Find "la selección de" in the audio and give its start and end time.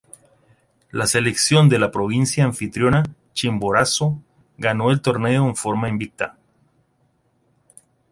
0.89-1.77